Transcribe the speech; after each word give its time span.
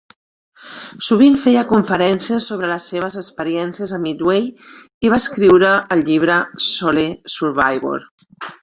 Sovint 1.07 1.35
feia 1.43 1.63
conferències 1.71 2.47
sobre 2.53 2.71
les 2.73 2.89
seves 2.93 3.19
experiències 3.23 3.95
a 3.99 4.01
Midway, 4.07 4.51
i 5.09 5.15
va 5.15 5.23
escriure 5.27 5.79
el 5.97 6.05
llibre 6.11 6.43
"Sole 6.73 7.09
Survivor". 7.39 8.13